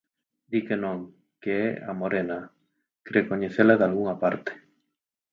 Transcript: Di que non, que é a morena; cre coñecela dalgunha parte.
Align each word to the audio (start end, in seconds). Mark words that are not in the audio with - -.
Di 0.53 0.59
que 0.67 0.75
non, 0.83 0.99
que 1.41 1.53
é 1.67 1.67
a 1.89 1.93
morena; 2.01 2.39
cre 3.07 3.21
coñecela 3.29 3.79
dalgunha 3.81 4.15
parte. 4.23 4.51